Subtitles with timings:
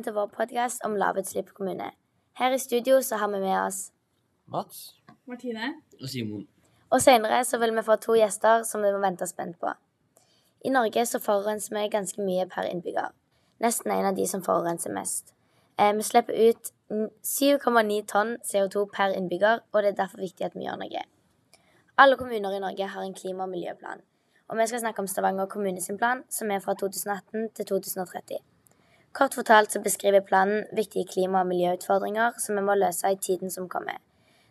[0.00, 1.90] velkommen til vår podkast om lavutslipp kommune.
[2.38, 3.92] Her i studio så har vi med oss
[4.46, 4.96] Mats.
[5.26, 5.74] Martine.
[6.00, 6.46] Og Simon.
[6.90, 9.74] Og senere så vil vi få to gjester som vi må vente spent på.
[10.64, 13.12] I Norge så forurenser vi ganske mye per innbygger.
[13.60, 15.34] Nesten en av de som forurenser mest.
[15.78, 16.72] Eh, vi slipper ut
[17.22, 21.04] 7,9 tonn CO2 per innbygger, og det er derfor viktig at vi gjør noe.
[21.98, 24.00] Alle kommuner i Norge har en klima- og miljøplan.
[24.48, 28.40] Og vi skal snakke om Stavanger kommune sin plan, som er fra 2018 til 2030.
[29.12, 33.50] Kort fortalt så beskriver planen viktige klima- og miljøutfordringer som vi må løse i tiden
[33.50, 33.98] som kommer.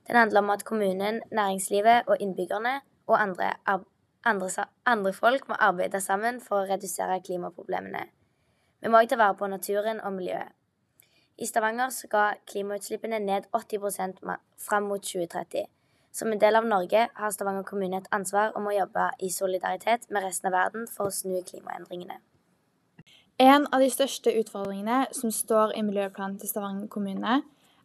[0.08, 3.53] Den handler om at kommunen, næringslivet og innbyggerne og andre,
[4.26, 8.03] andre, andre folk må arbeide sammen for å redusere klimaproblemene.
[8.81, 10.52] Vi må òg ta vare på naturen og miljøet.
[11.38, 14.20] I Stavanger skal klimautslippene ned 80%
[14.70, 15.70] fram mot 2030.
[16.11, 20.09] Som en del av Norge har Stavanger kommune et ansvar om å jobbe i solidaritet
[20.09, 22.20] med resten av verden for å snu klimaendringene.
[23.40, 27.38] En av de største utfordringene som står i miljøplanen til Stavanger kommune,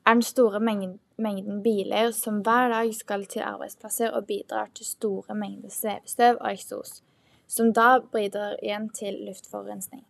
[0.04, 5.36] er den store mengden, biler som hver dag skal til arbeidsplasser og bidrar til store
[5.38, 7.04] mengder svevestøv og eksos,
[7.46, 10.02] som da bidrar igjen til luftforurensning.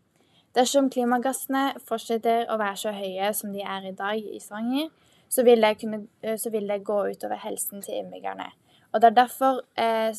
[0.57, 4.89] Dersom klimagassene fortsetter å være så høye som de er i dag i Stavanger,
[5.29, 6.07] så vil det, kunne,
[6.41, 8.49] så vil det gå utover helsen til innbyggerne.
[8.95, 10.15] Og Det er derfor eh,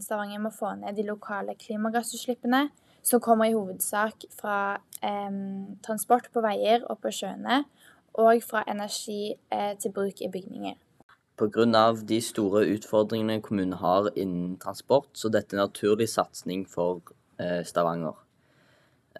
[0.00, 2.70] Stavanger må få ned de lokale klimagassutslippene
[3.02, 5.40] som kommer i hovedsak fra eh,
[5.86, 7.64] transport på veier og på sjøene,
[8.20, 10.78] og fra energi eh, til bruk i bygninger.
[11.40, 11.92] Pga.
[12.04, 17.00] de store utfordringene kommunen har innen transport, så dette er en naturlig satsing for
[17.40, 18.18] eh, Stavanger.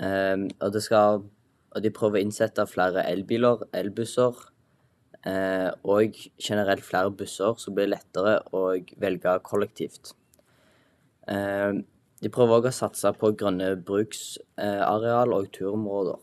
[0.01, 1.25] Og, skal,
[1.73, 4.36] og, de prøver å innsette flere elbiler, elbusser,
[5.27, 8.67] eh, og generelt flere busser, så blir det lettere å
[9.01, 10.14] velge kollektivt.
[12.20, 16.19] De prøver òg å satse på grønne bruksareal og turområder,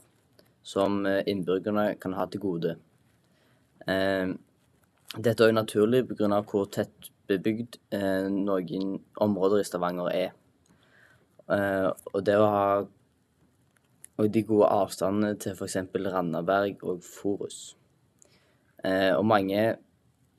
[0.61, 2.73] som eh, innbyggerne kan ha til gode.
[3.89, 4.29] Eh,
[5.15, 6.43] dette er òg naturlig pga.
[6.45, 10.35] hvor tett bebygd eh, noen områder i Stavanger er.
[11.47, 12.69] Og det å ha
[14.17, 15.77] og de gode avstandene til f.eks.
[16.11, 17.77] Randaberg og Forus.
[18.83, 19.77] Og mange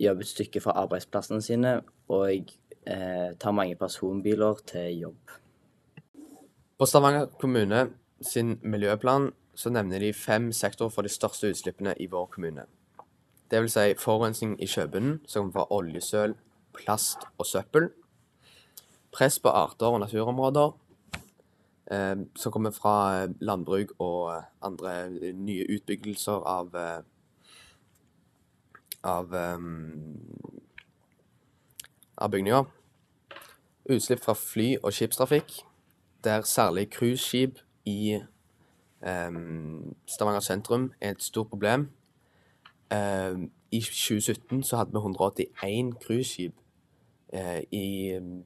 [0.03, 1.73] jobber et stykke fra arbeidsplassene sine
[2.13, 2.53] og
[2.85, 5.39] tar mange personbiler til jobb.
[6.79, 7.89] På Stavanger kommune
[8.23, 12.69] sin miljøplan så nevner de fem sektorer for de største utslippene i vår kommune.
[13.51, 16.37] Det vil si forurensning i sjøbunnen, som fra oljesøl,
[16.77, 17.89] plast og søppel.
[19.11, 20.71] Press på arter og naturområder,
[21.91, 27.03] eh, som kommer fra landbruk og andre nye utbyggelser av eh,
[29.03, 30.19] av, um,
[32.15, 32.65] av bygninger.
[33.91, 35.65] Utslipp fra fly og skipstrafikk
[36.25, 38.21] der særlig cruiseskip i
[39.29, 41.91] um, Stavanger sentrum er et stort problem.
[42.95, 46.53] Um, I 2017 så hadde vi 181 cruiseskip
[47.33, 48.43] uh,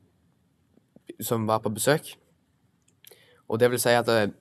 [1.21, 2.01] som var på besøk.
[3.49, 4.33] Og det vil si at uh,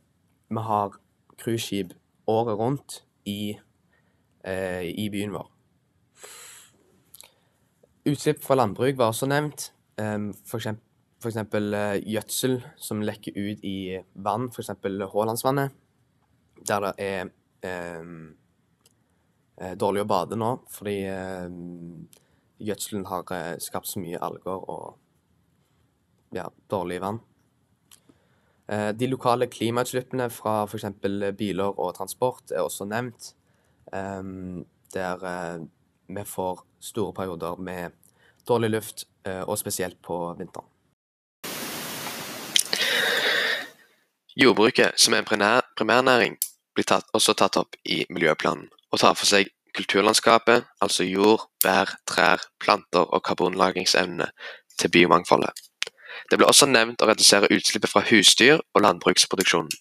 [0.49, 0.99] vi har
[1.37, 1.93] cruiseskip
[2.27, 3.57] året rundt i,
[4.47, 5.51] uh, i byen vår.
[8.09, 9.73] Utslipp fra landbruk var også nevnt.
[10.01, 10.90] Um, for eksempel
[11.21, 11.37] f.eks.
[11.53, 14.73] Uh, gjødsel som lekker ut i vann, f.eks.
[15.13, 15.77] Hålandsvannet,
[16.67, 17.31] der det er
[19.61, 21.49] eh, dårlig å bade nå fordi eh,
[22.61, 24.97] gjødselen har uh, skapt så mye alger og
[26.35, 27.19] ja, dårlig vann.
[28.71, 30.87] Eh, de lokale klimautslippene fra f.eks.
[31.37, 33.33] biler og transport er også nevnt,
[33.91, 35.23] der
[36.07, 37.97] vi får store perioder med
[38.47, 40.70] dårlig luft, og spesielt på vinteren.
[44.39, 46.37] Jordbruket som er en primærnæring
[46.75, 51.91] blir tatt, også tatt opp i miljøplanen, og tar for seg kulturlandskapet, altså jord, bær,
[52.07, 54.29] trær, planter og karbonlagringsevnene
[54.79, 55.51] til biomangfoldet.
[56.31, 59.71] Det ble også nevnt å redusere utslippet fra husdyr og landbruksproduksjonen.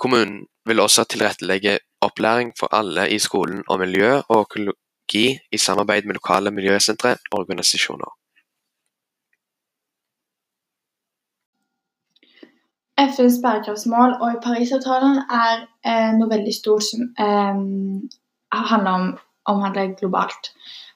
[0.00, 6.08] Kommunen vil også tilrettelegge opplæring for alle i skolen om miljø og økologi i samarbeid
[6.08, 8.10] med lokale miljøsentre og organisasjoner.
[13.00, 17.54] FNs bærekraftsmål og Parisavtalen er eh, noe veldig stort som eh,
[18.70, 19.06] handler om
[19.44, 20.52] omhandler globalt.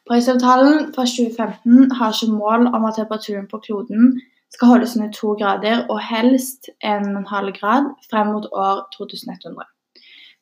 [0.08, 4.20] Parisavtalen fra 2015 har som mål om at temperaturen på kloden
[4.54, 9.66] skal holdes under to grader, og helst en halv grad frem mot år 2100.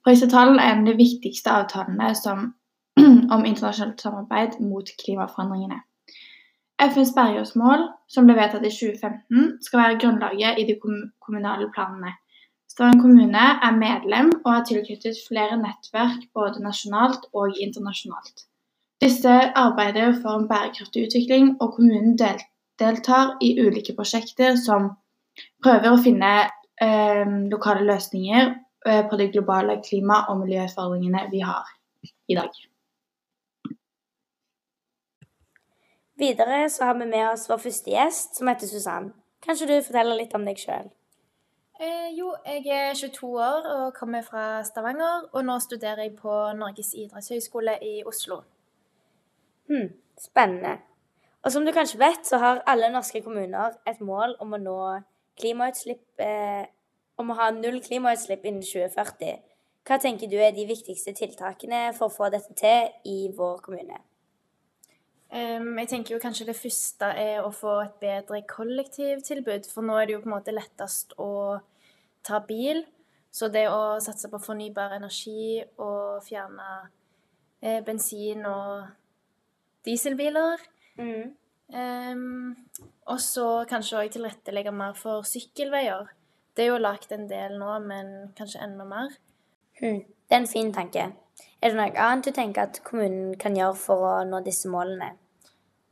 [0.05, 2.53] Parisavtalen er en av de viktigste avtalene som,
[3.35, 5.81] om internasjonalt samarbeid mot klimaforandringene.
[6.83, 10.77] FNs bærekraftsmål, som ble vedtatt i 2015, skal være grunnlaget i de
[11.25, 12.13] kommunale planene.
[12.69, 18.45] Stavanger kommune er medlem og har tilknyttet flere nettverk både nasjonalt og internasjonalt.
[19.01, 19.33] Disse
[19.63, 22.45] arbeider for en bærekraftig utvikling, og kommunen del
[22.79, 24.91] deltar i ulike prosjekter som
[25.65, 28.53] prøver å finne eh, lokale løsninger
[28.89, 31.65] eh, på de globale klima- og miljøutfordringene vi har
[32.29, 32.53] i dag.
[36.17, 39.11] Videre så har vi med oss vår første gjest, som heter Susann.
[39.45, 40.89] Kan ikke du fortelle litt om deg sjøl?
[41.77, 45.27] Eh, jo, jeg er 22 år og kommer fra Stavanger.
[45.33, 48.41] Og nå studerer jeg på Norges idrettshøgskole i Oslo.
[49.69, 50.79] Hm, spennende.
[51.45, 54.79] Og som du kanskje vet, så har alle norske kommuner et mål om å nå
[55.41, 56.65] klimautslipp eh,
[57.17, 59.39] Om å ha null klimautslipp innen 2040.
[59.89, 63.97] Hva tenker du er de viktigste tiltakene for å få dette til i vår kommune?
[65.27, 69.67] Um, jeg tenker jo kanskje det første er å få et bedre kollektivtilbud.
[69.73, 71.59] For nå er det jo på en måte lettest å
[72.27, 72.85] ta bil.
[73.35, 76.69] Så det å satse på fornybar energi og fjerne
[77.61, 78.87] eh, bensin- og
[79.85, 80.63] dieselbiler
[80.97, 81.35] Mm.
[81.77, 82.57] um,
[83.07, 86.09] Og så kanskje òg tilrettelegge mer for sykkelveier.
[86.57, 89.13] Det er jo lagt en del nå, men kanskje enda mer.
[89.83, 91.13] Hm, det er en fin tanke.
[91.61, 95.15] Er det noe annet du tenker at kommunen kan gjøre for å nå disse målene?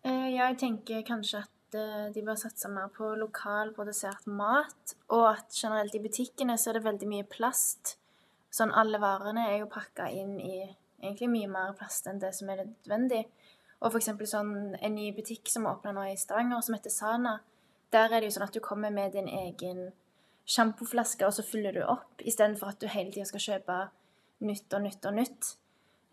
[0.05, 5.56] Eh, jeg tenker kanskje at eh, de bør satse mer på lokalprodusert mat, og at
[5.56, 7.96] generelt i butikkene så er det veldig mye plast.
[8.55, 10.58] Sånn alle varene er jo pakka inn i
[11.02, 13.25] egentlig mye mer plast enn det som er nødvendig.
[13.85, 17.38] Og eksempel sånn en ny butikk som åpna nå i Stavanger, som heter Sana.
[17.93, 19.91] Der er det jo sånn at du kommer med din egen
[20.49, 23.76] sjampoflaske, og så fyller du opp, istedenfor at du hele tida skal kjøpe
[24.40, 25.56] nytt og nytt og nytt.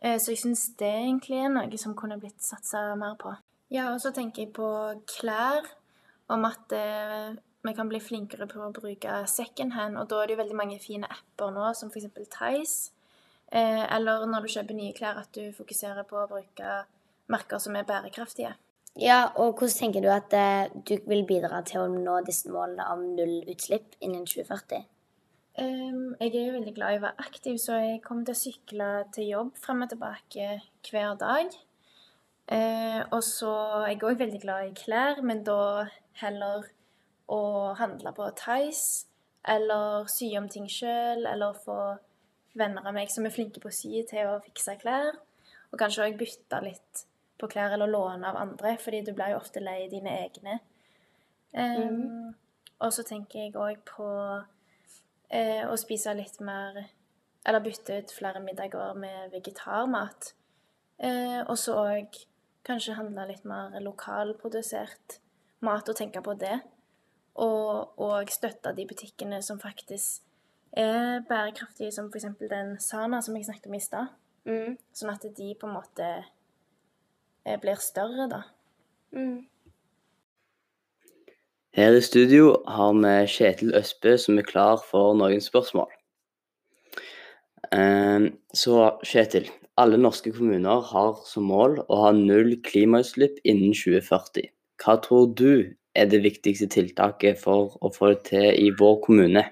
[0.01, 3.33] Eh, Så jeg syns det egentlig er noe som kunne blitt satsa mer på.
[3.71, 4.67] Ja, og så tenker jeg på
[5.07, 5.65] klær,
[6.29, 10.27] om at eh, vi kan bli flinkere på å bruke second hand, og da er
[10.27, 12.09] det jo veldig mange fine apper nå, som f.eks.
[12.33, 12.91] Tice.
[13.51, 16.83] Eh, eller når du kjøper nye klær, at du fokuserer på å bruke
[17.31, 18.55] merker som er bærekraftige.
[18.99, 20.33] Ja, og hvordan tenker du at
[20.87, 24.83] du vil bidra til å nå disse målene om null utslipp innen 2040?
[25.57, 28.89] Jeg er jo veldig glad i å være aktiv, så jeg kommer til å sykle
[29.15, 30.47] til jobb frem og tilbake
[30.87, 31.57] hver dag.
[32.51, 33.51] Eh, og så
[33.81, 35.87] er jeg òg veldig glad i klær, men da
[36.21, 36.69] heller
[37.31, 37.41] å
[37.79, 39.07] handle på Tice,
[39.47, 41.77] eller sy om ting sjøl, eller få
[42.59, 45.15] venner av meg som er flinke på å sy, til å fikse klær.
[45.71, 47.05] Og kanskje òg bytte litt
[47.39, 50.59] på klær, eller låne av andre, fordi du blir jo ofte lei dine egne.
[51.53, 52.35] Ehm,
[52.81, 54.05] Og så tenker jeg òg på
[55.31, 56.83] eh, og spise litt mer
[57.41, 60.35] Eller bytte ut flere middager med vegetarmat.
[61.01, 62.19] Eh, og så òg
[62.67, 65.15] kanskje handle litt mer lokalprodusert
[65.65, 66.59] mat og tenke på det.
[67.41, 70.21] Og, og støtte de butikkene som faktisk
[70.71, 72.29] er bærekraftige, som f.eks.
[72.49, 74.13] den Sana som jeg snakket om i stad.
[74.45, 74.77] Mm.
[74.93, 76.07] Sånn at de på en måte
[77.45, 78.43] eh, blir større, da.
[79.17, 79.47] Mm.
[81.71, 85.87] Her i studio har vi Kjetil Østbø som er klar for noen spørsmål.
[87.71, 89.45] Eh, Så Kjetil,
[89.79, 94.49] alle norske kommuner har som mål å ha null klimautslipp innen 2040.
[94.83, 99.43] Hva tror du er det viktigste tiltaket for å få det til i vår kommune?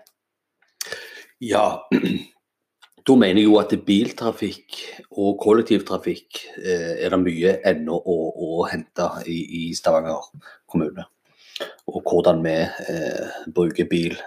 [1.39, 1.87] Ja,
[3.07, 4.81] da mener jeg jo at biltrafikk
[5.15, 10.27] og kollektivtrafikk eh, er det mye ennå å, å hente i, i Stavanger
[10.67, 11.07] kommune.
[11.89, 14.17] Og hvordan vi eh, bruker bil.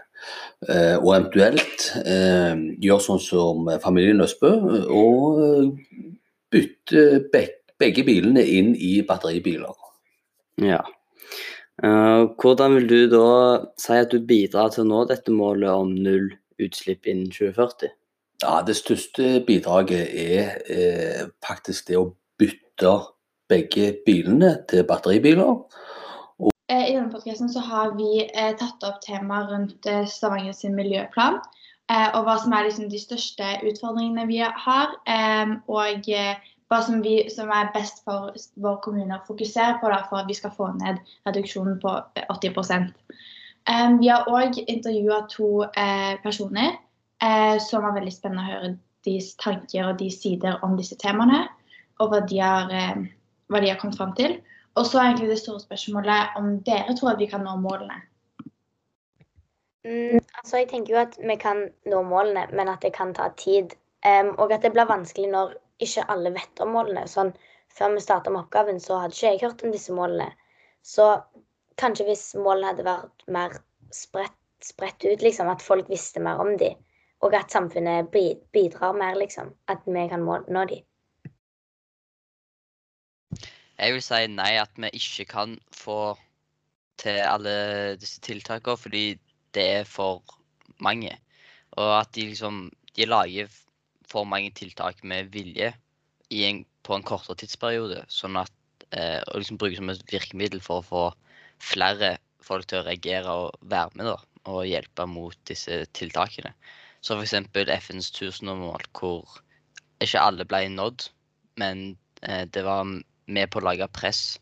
[0.69, 4.53] Eh, og eventuelt eh, gjør sånn som familien Østbø,
[4.93, 6.03] og eh,
[6.53, 9.79] bytte beg, begge bilene inn i batteribiler.
[10.63, 10.83] Ja.
[11.83, 13.29] Uh, hvordan vil du da
[13.81, 16.29] si at du bidrar til å nå dette målet om null
[16.63, 17.91] utslipp innen 2040?
[18.43, 22.95] Ja, Det største bidraget er eh, faktisk det å bytte
[23.51, 25.61] begge bilene til batteribiler.
[26.73, 31.43] Eh, I denne podcasten har vi eh, tatt opp temaer rundt eh, Stavanger sin miljøplan.
[31.93, 34.93] Og hva som er liksom, de største utfordringene vi har.
[35.69, 38.31] og hva som, vi, som er best for
[38.65, 42.25] vår kommune å fokusere på da, for at vi skal få ned reduksjonen på eh,
[42.33, 42.87] 80
[43.69, 45.67] Eh, Vi har òg intervjua to
[46.23, 46.79] personer
[47.61, 48.71] som var veldig spennende å høre
[49.05, 51.45] deres tanker og de sider om disse temaene.
[52.01, 52.73] Og hva de har,
[53.53, 54.41] hva de har kommet fram til.
[54.75, 58.01] Og så er egentlig det store spørsmålet om dere tror at vi kan nå målene.
[59.85, 63.29] Mm, altså, jeg tenker jo at vi kan nå målene, men at det kan ta
[63.37, 63.75] tid.
[64.07, 67.05] Um, og at det blir vanskelig når ikke alle vet om målene.
[67.11, 67.35] Sånn,
[67.73, 70.31] før vi starta med oppgaven, så hadde ikke jeg hørt om disse målene.
[70.83, 71.09] Så
[71.81, 73.59] kanskje hvis målene hadde vært mer
[73.93, 75.49] spredt spredt ut, liksom.
[75.49, 76.73] At folk visste mer om de.
[77.23, 78.11] Og at samfunnet
[78.55, 79.53] bidrar mer, liksom.
[79.69, 80.83] At vi kan nå de.
[83.83, 86.15] Jeg vil si nei, at vi ikke kan få
[87.03, 89.05] til alle disse tiltakene, fordi
[89.57, 90.23] det er for
[90.79, 91.17] mange.
[91.75, 93.51] Og at de liksom de lager
[94.07, 95.73] for mange tiltak med vilje
[96.31, 98.05] en, på en kortere tidsperiode.
[98.09, 98.53] Sånn at
[98.93, 101.05] eh, Og liksom bruke som et virkemiddel for å få
[101.73, 104.17] flere folk til å reagere og være med da,
[104.51, 106.53] og hjelpe mot disse tiltakene.
[107.03, 107.35] Så f.eks.
[107.55, 109.41] FNs tusenårsmål, hvor
[110.03, 111.09] ikke alle ble nådd,
[111.59, 112.87] men eh, det var
[113.27, 114.41] med på å lage press,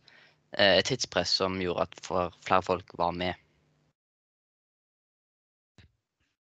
[0.56, 3.34] eh, tidspress som gjorde at flere folk var med.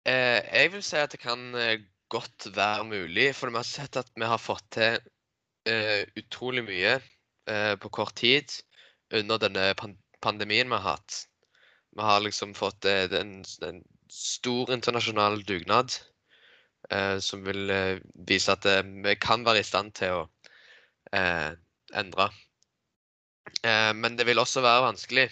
[0.05, 1.79] Eh, jeg vil si at det kan eh,
[2.11, 4.97] godt være mulig, for vi har sett at vi har fått til
[5.69, 8.51] eh, utrolig mye eh, på kort tid
[9.13, 11.15] under denne pan pandemien vi har hatt.
[11.91, 15.91] Vi har liksom fått eh, en, en stor internasjonal dugnad
[17.23, 17.71] som vil
[18.27, 20.23] vise at vi kan være i stand til å
[21.99, 22.29] endre.
[23.63, 25.27] Eh, men det vil også være vanskelig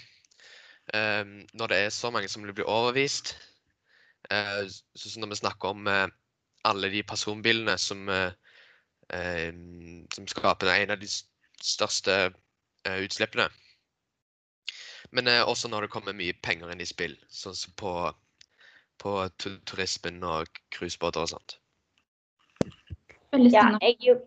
[0.94, 3.36] eh, når det er så mange som blir overvist,
[4.32, 6.08] Eh, Sånn når vi snakker om eh,
[6.70, 8.32] alle de personbilene som, eh,
[9.16, 9.50] eh,
[10.16, 13.50] som skaper en av de største eh, utslippene.
[15.12, 17.96] Men eh, også når det kommer mye penger inn i spill, sånn som på,
[19.02, 21.58] på turismen og cruisebåter og sånt.
[23.32, 24.20] Ja, jeg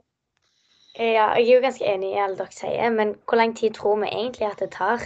[0.98, 3.98] ja, jeg er jo ganske enig i alt dere sier, men hvor lang tid tror
[4.02, 5.02] vi egentlig at det tar?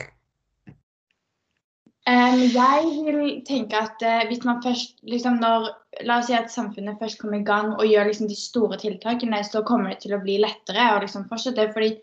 [2.08, 5.66] Um, jeg vil tenke at uh, hvis man først liksom når,
[6.08, 9.42] La oss si at samfunnet først kommer i gang og gjør liksom de store tiltakene,
[9.44, 11.68] så kommer det til å bli lettere å liksom fortsette.
[11.72, 11.98] fordi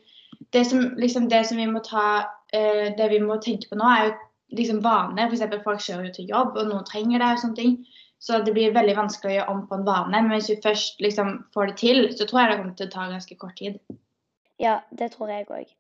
[0.54, 3.86] det som, liksom, det som vi må ta uh, det vi må tenke på nå,
[3.86, 4.13] er jo
[4.60, 5.30] liksom vaner.
[5.30, 5.63] F.eks.
[5.63, 7.32] folk kjører jo til jobb, og noen trenger det.
[7.32, 7.77] og sånne ting.
[8.20, 10.22] Så det blir veldig vanskelig å gjøre om på en vane.
[10.24, 12.94] Men hvis du først liksom får det til, så tror jeg det kommer til å
[12.96, 13.80] ta ganske kort tid.
[14.62, 15.74] Ja, det tror jeg òg.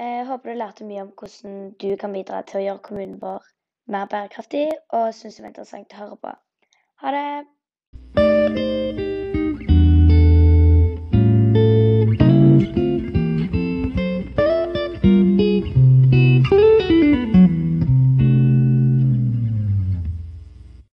[0.00, 3.44] Jeg håper du lærte mye om hvordan du kan bidra til å gjøre kommunen vår
[3.92, 6.34] mer bærekraftig, og syns det var interessant å høre på.
[7.04, 9.01] Ha det!